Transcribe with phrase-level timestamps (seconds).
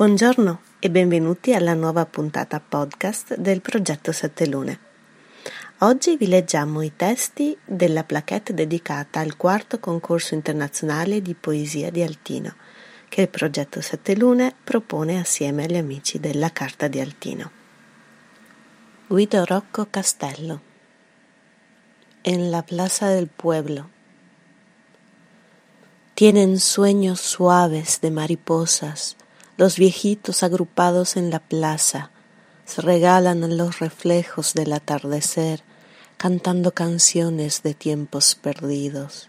[0.00, 4.78] Buongiorno e benvenuti alla nuova puntata podcast del progetto Sette Lune.
[5.80, 12.00] Oggi vi leggiamo i testi della plaquette dedicata al quarto concorso internazionale di poesia di
[12.02, 12.54] Altino,
[13.10, 17.50] che il progetto Sette Lune propone assieme agli amici della Carta di Altino.
[19.06, 20.60] Guido Rocco Castello
[22.22, 23.90] En la plaza del pueblo
[26.14, 29.18] Tienen sueños suaves de mariposas
[29.60, 32.10] Los viejitos agrupados en la plaza
[32.64, 35.62] se regalan los reflejos del atardecer
[36.16, 39.28] cantando canciones de tiempos perdidos.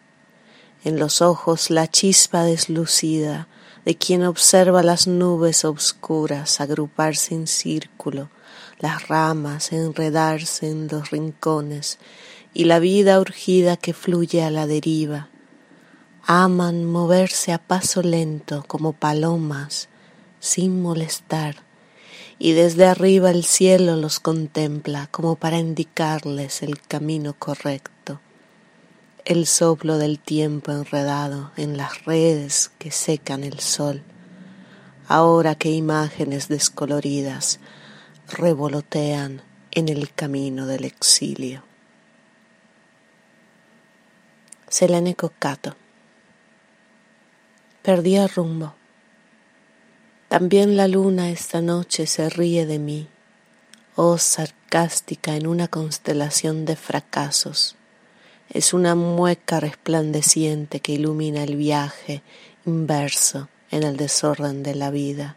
[0.86, 3.50] En los ojos la chispa deslucida
[3.84, 8.30] de quien observa las nubes obscuras agruparse en círculo,
[8.80, 12.00] las ramas enredarse en los rincones
[12.54, 15.28] y la vida urgida que fluye a la deriva.
[16.24, 19.90] Aman moverse a paso lento como palomas
[20.42, 21.56] sin molestar,
[22.40, 28.20] y desde arriba el cielo los contempla como para indicarles el camino correcto.
[29.24, 34.02] El soplo del tiempo enredado en las redes que secan el sol,
[35.08, 37.60] ahora que imágenes descoloridas
[38.28, 41.64] revolotean en el camino del exilio.
[44.68, 45.76] Selene Coccato
[47.84, 48.81] Perdí el rumbo
[50.32, 53.10] también la luna esta noche se ríe de mí,
[53.98, 57.76] oh sarcástica en una constelación de fracasos.
[58.50, 62.24] Es una mueca resplandeciente que ilumina el viaje
[62.66, 65.36] inverso en el desorden de la vida.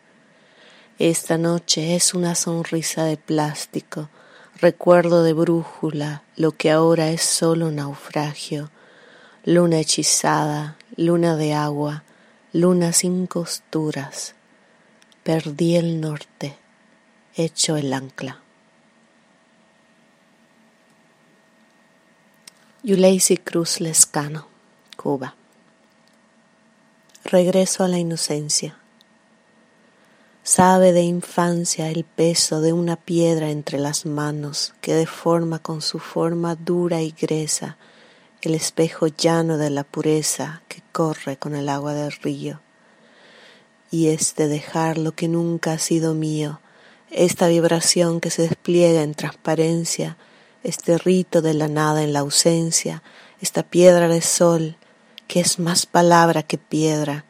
[1.00, 4.10] Esta noche es una sonrisa de plástico,
[4.60, 8.70] recuerdo de brújula, lo que ahora es solo naufragio,
[9.44, 12.04] luna hechizada, luna de agua,
[12.52, 14.36] luna sin costuras,
[15.24, 16.54] Perdí el norte,
[17.34, 18.42] hecho el ancla.
[22.82, 24.46] Yuleisi Cruz Lescano,
[24.98, 25.34] Cuba.
[27.24, 28.76] Regreso a la inocencia.
[30.42, 36.00] Sabe de infancia el peso de una piedra entre las manos que deforma con su
[36.00, 37.78] forma dura y gruesa
[38.42, 42.60] el espejo llano de la pureza que corre con el agua del río
[43.94, 46.60] y este dejar lo que nunca ha sido mío,
[47.12, 50.16] esta vibración que se despliega en transparencia,
[50.64, 53.04] este rito de la nada en la ausencia,
[53.40, 54.76] esta piedra de sol
[55.28, 57.24] que es más palabra que piedra,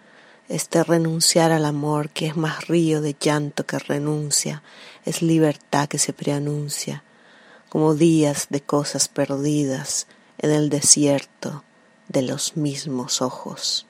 [0.49, 4.63] este renunciar al amor que es más río de llanto que renuncia,
[5.05, 7.05] es libertad que se preanuncia,
[7.69, 10.07] como días de cosas perdidas
[10.39, 11.63] en el desierto
[12.09, 13.87] de los mismos ojos.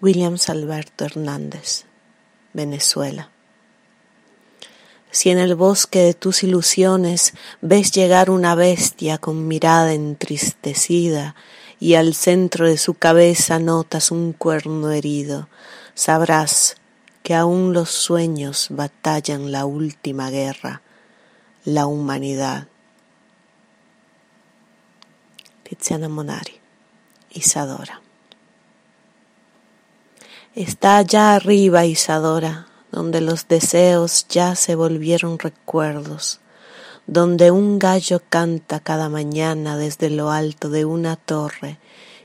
[0.00, 1.84] Williams Alberto Hernández,
[2.52, 3.30] Venezuela.
[5.10, 11.34] Si en el bosque de tus ilusiones ves llegar una bestia con mirada entristecida
[11.80, 15.48] y al centro de su cabeza notas un cuerno herido,
[15.94, 16.76] sabrás
[17.24, 20.82] que aún los sueños batallan la última guerra,
[21.64, 22.68] la humanidad.
[25.64, 26.60] Tiziana Monari,
[27.30, 28.00] Isadora.
[30.58, 36.40] Está allá arriba, Isadora, donde los deseos ya se volvieron recuerdos,
[37.06, 41.78] donde un gallo canta cada mañana desde lo alto de una torre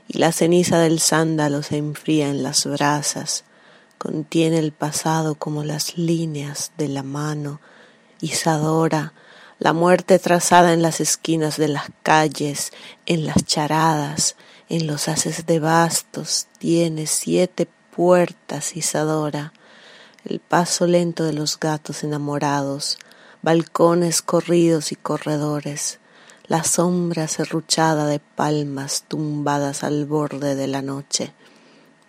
[0.08, 3.44] y la ceniza del sándalo se enfría en las brasas,
[3.98, 7.60] contiene el pasado como las líneas de la mano,
[8.20, 9.12] Isadora,
[9.60, 12.72] la muerte trazada en las esquinas de las calles,
[13.06, 14.34] en las charadas,
[14.68, 19.52] en los haces de bastos, tiene siete puertas, Isadora,
[20.24, 22.98] el paso lento de los gatos enamorados,
[23.42, 26.00] balcones corridos y corredores,
[26.48, 31.34] la sombra serruchada de palmas tumbadas al borde de la noche.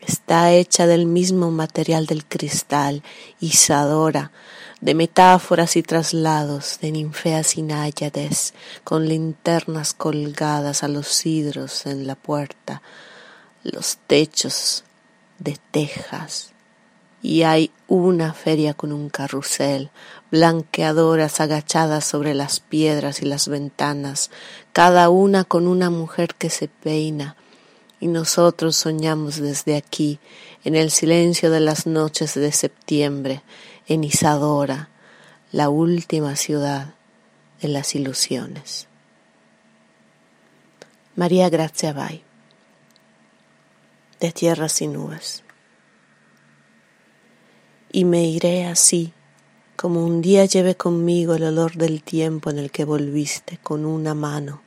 [0.02, 3.04] Está hecha del mismo material del cristal,
[3.40, 4.32] Isadora,
[4.82, 12.08] de metáforas y traslados, de ninfeas y náyades, con linternas colgadas a los sidros en
[12.08, 12.82] la puerta,
[13.64, 14.85] los techos
[15.40, 16.56] de tejas
[17.26, 19.90] y hay una feria con un carrusel,
[20.30, 24.30] blanqueadoras agachadas sobre las piedras y las ventanas,
[24.74, 27.36] cada una con una mujer que se peina,
[28.00, 30.20] y nosotros soñamos desde aquí,
[30.64, 33.42] en el silencio de las noches de septiembre,
[33.88, 34.90] en Isadora,
[35.52, 36.94] la última ciudad
[37.60, 38.88] de las ilusiones.
[41.16, 42.25] María Grazia Bay
[44.20, 45.46] de tierras y nubes.
[47.96, 49.14] y me iré así,
[49.78, 54.14] como un día llevé conmigo el olor del tiempo en el que volviste con una
[54.14, 54.62] mano.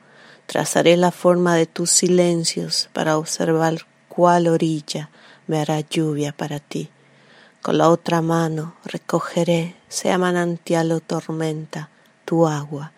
[0.47, 5.11] Trazaré la forma de tus silencios para observar cuál orilla
[5.45, 6.89] me hará lluvia para ti.
[7.61, 11.91] Con la otra mano recogeré, sea manantial o tormenta,
[12.25, 12.93] tu agua,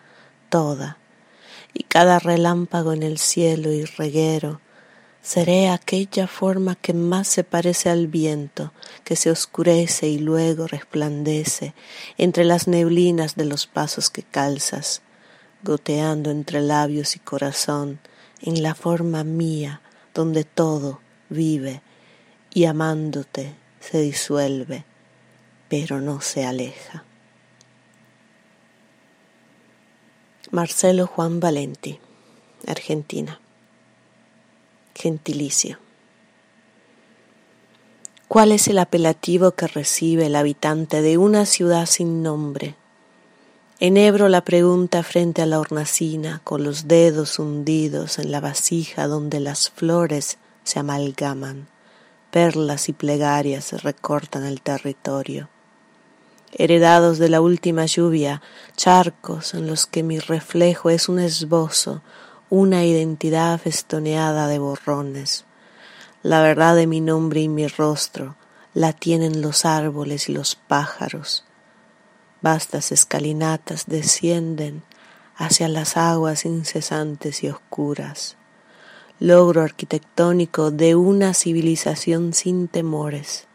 [0.48, 0.96] toda,
[1.74, 4.62] y cada relámpago en el cielo y reguero
[5.22, 8.72] Seré aquella forma que más se parece al viento,
[9.04, 11.74] que se oscurece y luego resplandece
[12.18, 15.00] entre las neblinas de los pasos que calzas,
[15.62, 18.00] goteando entre labios y corazón,
[18.40, 19.80] en la forma mía
[20.12, 21.82] donde todo vive
[22.52, 24.84] y amándote se disuelve,
[25.68, 27.04] pero no se aleja.
[30.50, 31.98] Marcelo Juan Valenti,
[32.66, 33.41] Argentina.
[34.94, 35.78] Gentilicio.
[38.28, 42.76] ¿Cuál es el apelativo que recibe el habitante de una ciudad sin nombre?
[43.78, 49.40] Enhebro la pregunta frente a la hornacina, con los dedos hundidos en la vasija donde
[49.40, 51.66] las flores se amalgaman,
[52.30, 55.48] perlas y plegarias recortan el territorio.
[56.52, 58.40] Heredados de la última lluvia,
[58.76, 62.02] charcos en los que mi reflejo es un esbozo,
[62.54, 65.46] una identidad festoneada de borrones.
[66.22, 68.36] La verdad de mi nombre y mi rostro
[68.74, 71.46] la tienen los árboles y los pájaros.
[72.42, 74.82] Vastas escalinatas descienden
[75.34, 78.36] hacia las aguas incesantes y oscuras.
[79.18, 83.46] Logro arquitectónico de una civilización sin temores.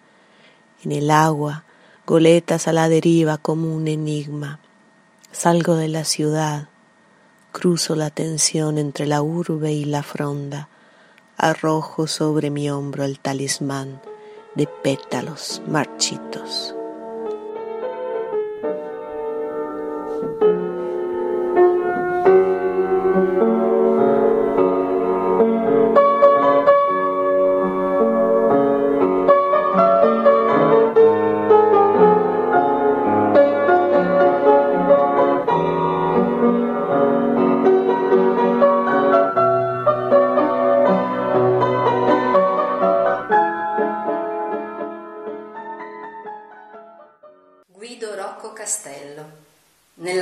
[0.83, 1.65] En el agua,
[2.07, 4.59] goletas a la deriva como un enigma.
[5.31, 6.69] Salgo de la ciudad,
[7.59, 10.69] Cruzo la tensión entre la urbe y la fronda,
[11.37, 13.99] arrojo sobre mi hombro el talismán
[14.53, 16.76] de pétalos marchitos.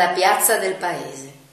[0.10, 1.44] Piazza del paese.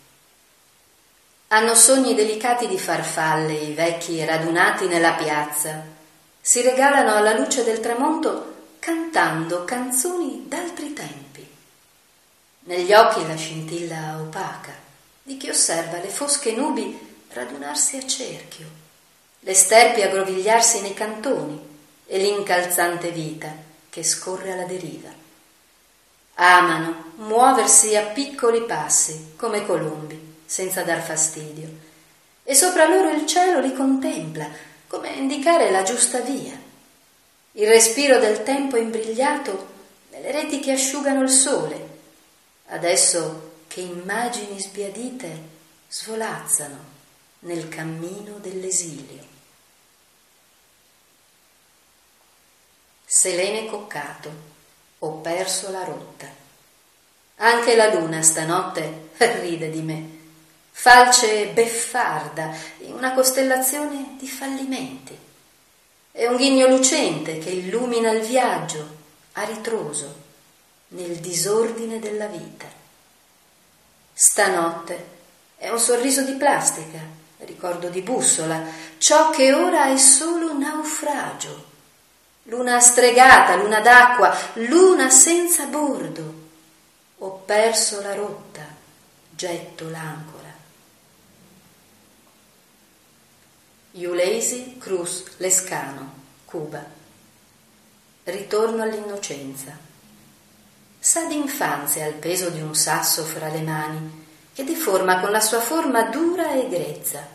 [1.49, 5.83] Hanno sogni delicati di farfalle i vecchi radunati nella piazza.
[6.41, 11.49] Si regalano alla luce del tramonto cantando canzoni d'altri tempi.
[12.65, 14.72] Negli occhi la scintilla opaca
[15.22, 18.67] di chi osserva le fosche nubi radunarsi a cerchio,
[19.41, 21.61] le sterpi aggrovigliarsi nei cantoni
[22.06, 23.53] e l'incalzante vita
[23.89, 25.21] che scorre alla deriva.
[26.43, 31.69] Amano muoversi a piccoli passi, come colombi, senza dar fastidio,
[32.43, 34.51] e sopra loro il cielo li contempla,
[34.89, 36.61] come indicare la giusta via.
[37.53, 39.69] Il respiro del tempo imbrigliato
[40.11, 41.99] nelle reti che asciugano il sole,
[42.70, 45.43] adesso che immagini sbiadite
[45.89, 46.79] svolazzano
[47.41, 49.31] nel cammino dell'esilio.
[53.06, 54.53] Selene Coccato
[55.05, 56.27] ho perso la rotta.
[57.37, 60.19] Anche la luna stanotte ride di me,
[60.71, 65.19] falce beffarda in una costellazione di fallimenti.
[66.13, 69.01] È un ghigno lucente che illumina il viaggio
[69.32, 70.21] a ritroso
[70.89, 72.67] nel disordine della vita.
[74.13, 75.06] Stanotte
[75.56, 77.01] è un sorriso di plastica,
[77.39, 78.63] ricordo di bussola,
[78.99, 81.71] ciò che ora è solo naufragio
[82.44, 86.41] luna stregata, luna d'acqua, luna senza bordo.
[87.19, 88.67] Ho perso la rotta,
[89.31, 90.51] getto l'ancora.
[93.93, 96.84] Ulesi Cruz Lescano, Cuba.
[98.25, 99.77] Ritorno all'innocenza.
[100.99, 105.61] Sa d'infanzia il peso di un sasso fra le mani, che deforma con la sua
[105.61, 107.27] forma dura e grezza,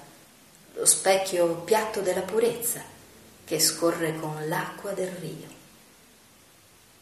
[0.73, 2.95] lo specchio piatto della purezza
[3.47, 5.47] che scorre con l'acqua del rio.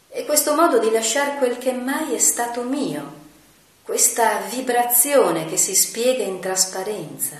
[0.08, 3.24] E questo modo di lasciare quel che mai è stato mio,
[3.82, 7.36] questa vibrazione che si spiega in trasparenza,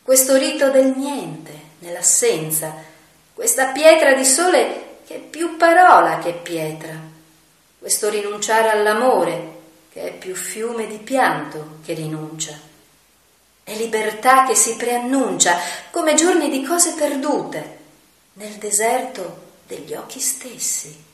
[0.00, 2.72] questo rito del niente nell'assenza,
[3.34, 6.94] questa pietra di sole che è più parola che pietra,
[7.80, 9.56] questo rinunciare all'amore
[9.90, 12.56] che è più fiume di pianto che rinuncia.
[13.64, 15.58] È libertà che si preannuncia
[15.90, 17.77] come giorni di cose perdute,
[18.38, 21.04] nel deserto degli occhi stessi.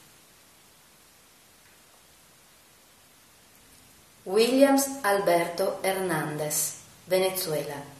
[4.24, 7.92] Williams Alberto Hernandez, Venezuela.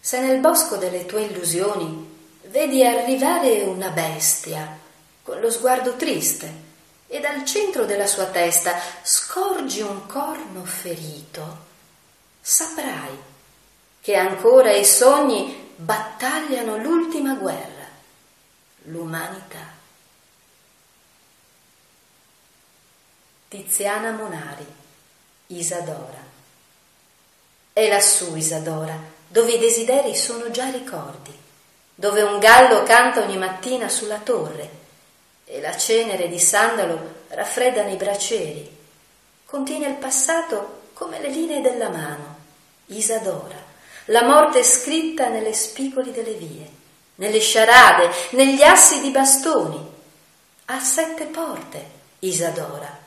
[0.00, 2.12] Se nel bosco delle tue illusioni
[2.46, 4.78] vedi arrivare una bestia
[5.22, 6.62] con lo sguardo triste
[7.06, 11.58] e dal centro della sua testa scorgi un corno ferito,
[12.40, 13.16] saprai
[14.00, 17.86] che ancora i sogni battagliano l'ultima guerra,
[18.84, 19.72] l'umanità.
[23.48, 24.66] Tiziana Monari,
[25.48, 26.22] Isadora.
[27.72, 31.36] È lassù, Isadora, dove i desideri sono già ricordi,
[31.94, 34.82] dove un gallo canta ogni mattina sulla torre
[35.44, 38.76] e la cenere di sandalo raffreddano i bracieri.
[39.44, 42.36] Contiene il passato come le linee della mano,
[42.86, 43.63] Isadora,
[44.06, 46.68] la morte scritta nelle spigoli delle vie,
[47.16, 49.92] nelle sciarade, negli assi di bastoni.
[50.66, 53.02] Ha sette porte, Isadora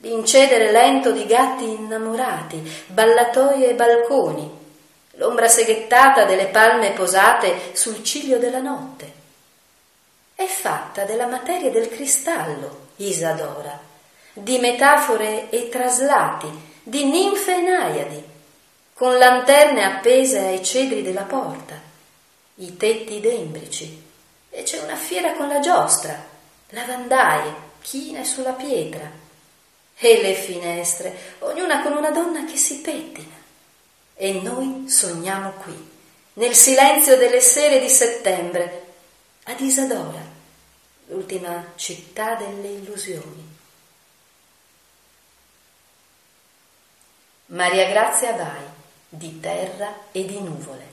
[0.00, 4.48] l'incedere lento di gatti innamorati, ballatoie e balconi,
[5.12, 9.12] l'ombra seghettata delle palme posate sul ciglio della notte.
[10.36, 13.76] È fatta della materia del cristallo, Isadora,
[14.32, 16.48] di metafore e traslati,
[16.84, 18.24] di ninfe e naiadi,
[18.98, 21.80] con lanterne appese ai cedri della porta,
[22.56, 24.02] i tetti dembrici,
[24.50, 26.20] e c'è una fiera con la giostra,
[26.70, 29.08] lavandaie, chine sulla pietra,
[29.94, 33.36] e le finestre, ognuna con una donna che si pettina.
[34.16, 35.90] E noi sogniamo qui,
[36.32, 38.86] nel silenzio delle sere di settembre,
[39.44, 40.24] ad Isadora,
[41.06, 43.56] l'ultima città delle illusioni.
[47.46, 48.76] Maria Grazia Vai,
[49.08, 50.86] di terra e di nuvole.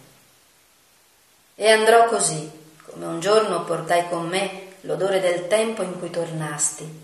[1.56, 2.50] E andrò così,
[2.86, 7.04] come un giorno portai con me l'odore del tempo in cui tornasti,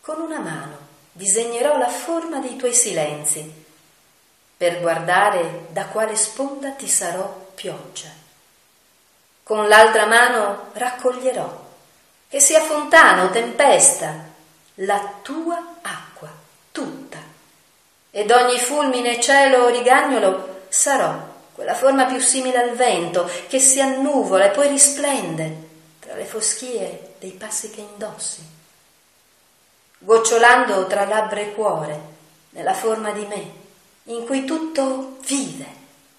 [0.00, 0.78] con una mano
[1.12, 3.64] disegnerò la forma dei tuoi silenzi,
[4.56, 8.08] per guardare da quale sponda ti sarò pioggia.
[9.42, 11.64] Con l'altra mano raccoglierò,
[12.28, 14.14] che sia fontana o tempesta,
[14.76, 16.05] la tua acqua.
[18.16, 23.80] Ed ogni fulmine, cielo o rigagnolo sarò quella forma più simile al vento che si
[23.80, 25.68] annuvola e poi risplende
[26.00, 28.54] tra le foschie dei passi che indossi
[29.98, 32.14] gocciolando tra labbra e cuore,
[32.50, 33.52] nella forma di me,
[34.04, 35.66] in cui tutto vive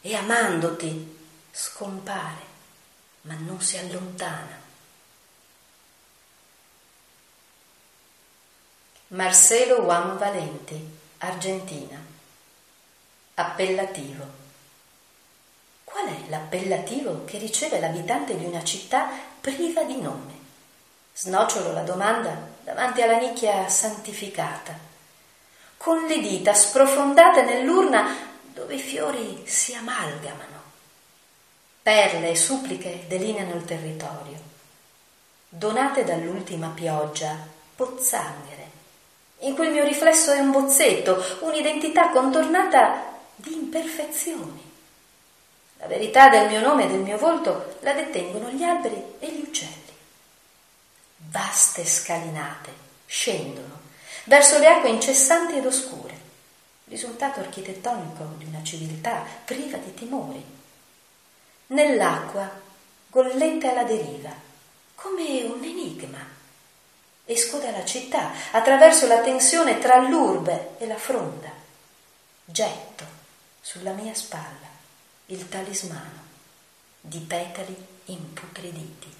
[0.01, 1.18] e amandoti
[1.51, 2.42] scompare,
[3.22, 4.66] ma non si allontana.
[9.10, 12.00] Marcelo Juan Valenti, Argentina.
[13.33, 14.24] Appellativo.
[15.83, 19.09] Qual è l'appellativo che riceve l'abitante di una città
[19.41, 20.33] priva di nome?
[21.13, 24.77] Snocciolo la domanda davanti alla nicchia santificata,
[25.77, 28.15] con le dita sprofondate nell'urna
[28.53, 30.62] dove i fiori si amalgamano.
[31.81, 34.39] Perle e suppliche delineano il territorio,
[35.50, 37.36] donate dall'ultima pioggia,
[37.75, 38.56] pozzanghere,
[39.39, 44.65] in cui il mio riflesso è un bozzetto, un'identità contornata di imperfezioni.
[45.79, 49.41] La verità del mio nome e del mio volto la detengono gli alberi e gli
[49.41, 49.88] uccelli
[51.17, 53.86] vaste scalinate scendono
[54.25, 56.15] verso le acque incessanti ed oscure,
[56.86, 60.44] risultato architettonico di una civiltà priva di timori.
[61.67, 62.50] Nell'acqua
[63.08, 64.32] gollette alla deriva,
[64.96, 66.36] come un enigma.
[67.29, 71.51] Esco dalla città attraverso la tensione tra l'urbe e la fronda.
[72.46, 73.03] Getto
[73.60, 74.67] sulla mia spalla
[75.25, 76.24] il talismano
[77.01, 79.13] di petali imputriditi.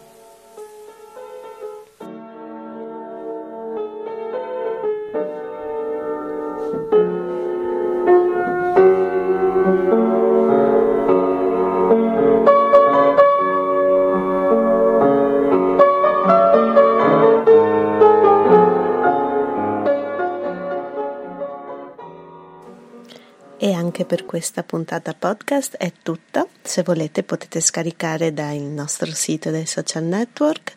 [24.08, 26.48] Per questa puntata podcast è tutta.
[26.62, 30.74] Se volete potete scaricare dal nostro sito dei social network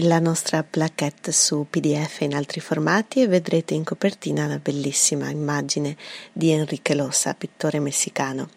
[0.00, 5.96] la nostra plaquette su PDF in altri formati e vedrete in copertina la bellissima immagine
[6.32, 8.50] di Enrique Lossa, pittore messicano.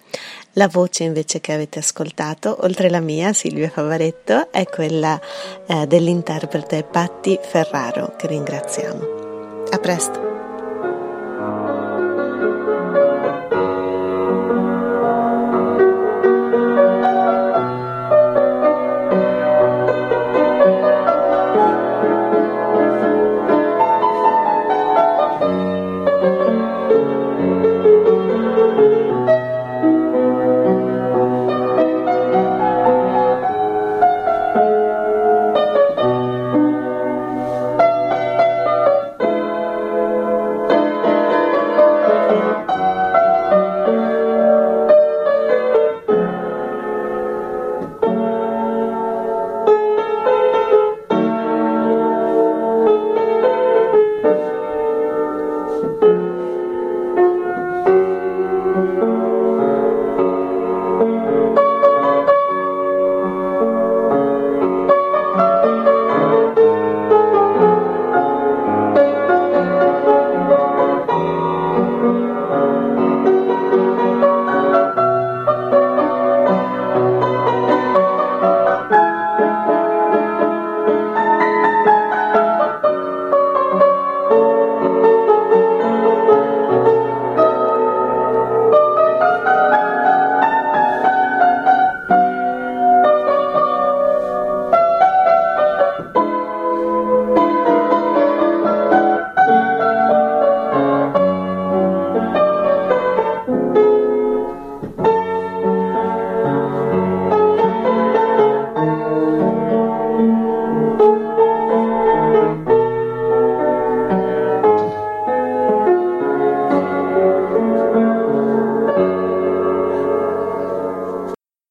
[0.53, 5.19] La voce invece che avete ascoltato, oltre la mia, Silvia Favaretto, è quella
[5.65, 9.67] eh, dell'interprete Patti Ferraro, che ringraziamo.
[9.69, 10.28] A presto!